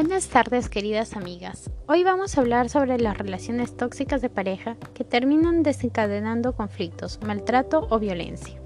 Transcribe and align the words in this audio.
Buenas 0.00 0.28
tardes 0.28 0.68
queridas 0.68 1.16
amigas. 1.16 1.72
Hoy 1.88 2.04
vamos 2.04 2.38
a 2.38 2.40
hablar 2.40 2.68
sobre 2.68 3.00
las 3.00 3.18
relaciones 3.18 3.76
tóxicas 3.76 4.22
de 4.22 4.30
pareja 4.30 4.76
que 4.94 5.02
terminan 5.02 5.64
desencadenando 5.64 6.54
conflictos, 6.54 7.18
maltrato 7.26 7.88
o 7.90 7.98
violencia. 7.98 8.60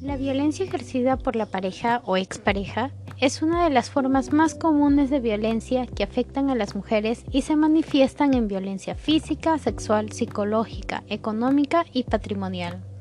La 0.00 0.16
violencia 0.16 0.64
ejercida 0.64 1.18
por 1.18 1.36
la 1.36 1.44
pareja 1.44 2.00
o 2.06 2.16
expareja 2.16 2.92
es 3.20 3.42
una 3.42 3.64
de 3.64 3.70
las 3.70 3.90
formas 3.90 4.32
más 4.32 4.54
comunes 4.54 5.10
de 5.10 5.20
violencia 5.20 5.84
que 5.84 6.02
afectan 6.02 6.48
a 6.48 6.54
las 6.54 6.74
mujeres 6.74 7.26
y 7.30 7.42
se 7.42 7.56
manifiestan 7.56 8.32
en 8.32 8.48
violencia 8.48 8.94
física, 8.94 9.58
sexual, 9.58 10.12
psicológica, 10.12 11.04
económica 11.08 11.84
y 11.92 12.04
patrimonial. 12.04 12.93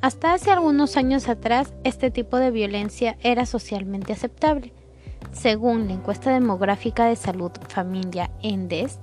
Hasta 0.00 0.32
hace 0.32 0.52
algunos 0.52 0.96
años 0.96 1.28
atrás, 1.28 1.74
este 1.82 2.12
tipo 2.12 2.36
de 2.36 2.52
violencia 2.52 3.16
era 3.20 3.46
socialmente 3.46 4.12
aceptable. 4.12 4.72
Según 5.32 5.88
la 5.88 5.94
encuesta 5.94 6.32
demográfica 6.32 7.06
de 7.06 7.16
salud 7.16 7.50
familia 7.68 8.30
ENDES, 8.40 9.00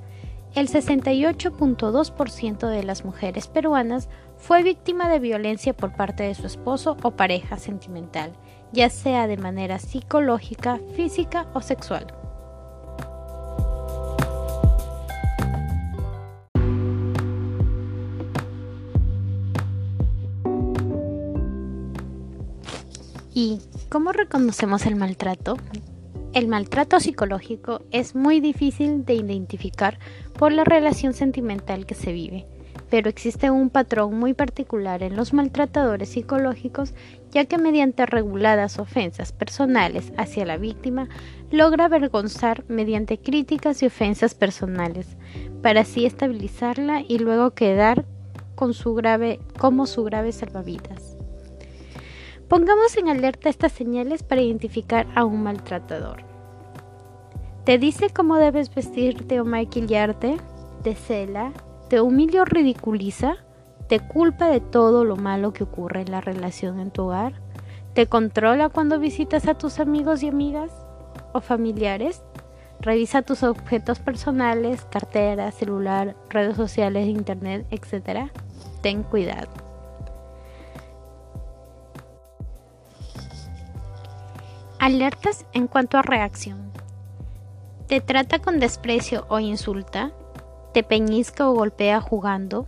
el 0.56 0.70
68.2% 0.70 2.70
de 2.70 2.84
las 2.84 3.04
mujeres 3.04 3.48
peruanas 3.48 4.08
fue 4.38 4.64
víctima 4.64 5.10
de 5.10 5.20
violencia 5.20 5.76
por 5.76 5.94
parte 5.94 6.24
de 6.24 6.34
su 6.34 6.48
esposo 6.48 6.96
o 7.04 7.12
pareja 7.12 7.58
sentimental, 7.58 8.32
ya 8.72 8.90
sea 8.90 9.28
de 9.28 9.36
manera 9.36 9.80
psicológica, 9.80 10.80
física 10.96 11.48
o 11.54 11.60
sexual. 11.60 12.25
¿Y 23.38 23.60
cómo 23.90 24.14
reconocemos 24.14 24.86
el 24.86 24.96
maltrato? 24.96 25.58
El 26.32 26.48
maltrato 26.48 27.02
psicológico 27.02 27.82
es 27.92 28.16
muy 28.16 28.40
difícil 28.40 29.04
de 29.04 29.16
identificar 29.16 30.00
por 30.40 30.54
la 30.54 30.64
relación 30.64 31.14
sentimental 31.14 31.86
que 31.86 31.96
se 31.96 32.14
vive, 32.14 32.48
pero 32.90 33.10
existe 33.10 33.52
un 33.52 33.70
patrón 33.70 34.18
muy 34.18 34.34
particular 34.34 35.04
en 35.04 35.18
los 35.18 35.34
maltratadores 35.34 36.08
psicológicos 36.08 36.94
ya 37.32 37.44
que 37.44 37.58
mediante 37.58 38.06
reguladas 38.06 38.80
ofensas 38.80 39.34
personales 39.34 40.14
hacia 40.16 40.46
la 40.46 40.56
víctima 40.56 41.10
logra 41.52 41.86
avergonzar 41.86 42.64
mediante 42.70 43.18
críticas 43.18 43.84
y 43.84 43.88
ofensas 43.88 44.34
personales, 44.34 45.18
para 45.62 45.82
así 45.82 46.06
estabilizarla 46.06 47.02
y 47.06 47.20
luego 47.20 47.52
quedar 47.52 48.06
con 48.56 48.74
su 48.74 48.94
grave, 48.94 49.42
como 49.58 49.88
su 49.88 50.06
grave 50.06 50.32
salvavidas. 50.32 51.15
Pongamos 52.50 52.96
en 52.98 53.10
alerta 53.10 53.50
estas 53.50 53.72
señales 53.72 54.22
para 54.22 54.42
identificar 54.42 55.08
a 55.16 55.26
un 55.26 55.42
maltratador. 55.42 56.24
Te 57.64 57.80
dice 57.80 58.12
cómo 58.12 58.36
debes 58.36 58.74
vestirte 58.74 59.40
o 59.42 59.46
maquillarte, 59.46 60.38
te 60.84 60.94
cela, 60.94 61.52
te 61.90 62.02
humilla 62.02 62.44
o 62.44 62.46
ridiculiza, 62.46 63.38
te 63.88 64.00
culpa 64.00 64.48
de 64.48 64.60
todo 64.60 65.06
lo 65.06 65.16
malo 65.16 65.54
que 65.54 65.64
ocurre 65.64 66.02
en 66.02 66.12
la 66.12 66.22
relación 66.22 66.80
en 66.80 66.92
tu 66.92 67.06
hogar, 67.06 67.34
te 67.96 68.06
controla 68.06 68.70
cuando 68.70 69.00
visitas 69.00 69.48
a 69.48 69.58
tus 69.58 69.80
amigos 69.80 70.22
y 70.22 70.28
amigas 70.28 70.72
o 71.34 71.42
familiares, 71.42 72.22
revisa 72.80 73.24
tus 73.24 73.42
objetos 73.42 73.98
personales, 73.98 74.86
cartera, 74.92 75.50
celular, 75.52 76.16
redes 76.30 76.58
sociales, 76.58 77.08
internet, 77.08 77.66
etc. 77.72 78.30
Ten 78.84 79.02
cuidado. 79.02 79.65
Alertas 84.86 85.48
en 85.54 85.66
cuanto 85.66 85.98
a 85.98 86.04
reacción. 86.04 86.72
Te 87.88 88.02
trata 88.02 88.38
con 88.38 88.60
desprecio 88.60 89.26
o 89.30 89.40
insulta. 89.40 90.12
Te 90.76 90.84
peñizca 90.84 91.50
o 91.50 91.56
golpea 91.56 92.00
jugando. 92.02 92.68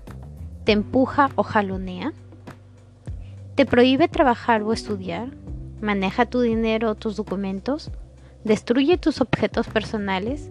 Te 0.63 0.71
empuja 0.71 1.29
o 1.35 1.43
jalonea. 1.43 2.13
Te 3.53 3.67
prohíbe 3.67 4.07
trabajar 4.07 4.63
o 4.63 4.73
estudiar. 4.73 5.29
Maneja 5.79 6.25
tu 6.25 6.41
dinero 6.41 6.89
o 6.89 6.95
tus 6.95 7.17
documentos. 7.17 7.91
Destruye 8.43 8.97
tus 8.97 9.21
objetos 9.21 9.67
personales. 9.67 10.49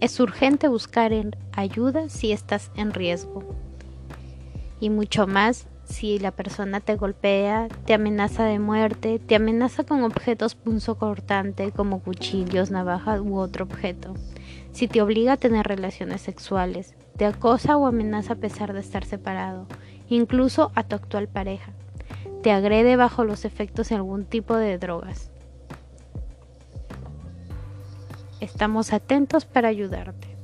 Es 0.00 0.20
urgente 0.20 0.68
buscar 0.68 1.10
ayuda 1.52 2.10
si 2.10 2.32
estás 2.32 2.70
en 2.76 2.92
riesgo. 2.92 3.44
Y 4.78 4.90
mucho 4.90 5.26
más 5.26 5.68
si 5.90 6.18
la 6.18 6.30
persona 6.30 6.80
te 6.80 6.94
golpea, 6.94 7.68
te 7.84 7.94
amenaza 7.94 8.44
de 8.44 8.58
muerte, 8.58 9.18
te 9.18 9.34
amenaza 9.34 9.84
con 9.84 10.04
objetos 10.04 10.54
punzocortante 10.54 11.72
como 11.72 12.00
cuchillos, 12.00 12.70
navajas 12.70 13.20
u 13.20 13.36
otro 13.36 13.64
objeto, 13.64 14.14
si 14.72 14.86
te 14.86 15.02
obliga 15.02 15.32
a 15.32 15.36
tener 15.36 15.66
relaciones 15.66 16.20
sexuales, 16.20 16.94
te 17.16 17.26
acosa 17.26 17.76
o 17.76 17.86
amenaza 17.86 18.34
a 18.34 18.36
pesar 18.36 18.72
de 18.72 18.80
estar 18.80 19.04
separado, 19.04 19.66
incluso 20.08 20.70
a 20.76 20.84
tu 20.84 20.94
actual 20.94 21.28
pareja, 21.28 21.72
te 22.42 22.52
agrede 22.52 22.96
bajo 22.96 23.24
los 23.24 23.44
efectos 23.44 23.88
de 23.88 23.96
algún 23.96 24.24
tipo 24.24 24.54
de 24.54 24.78
drogas. 24.78 25.30
Estamos 28.40 28.92
atentos 28.92 29.44
para 29.44 29.68
ayudarte. 29.68 30.39